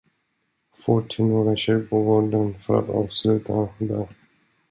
[0.85, 4.07] Fort till Norra kyrkogården för att avsluta det.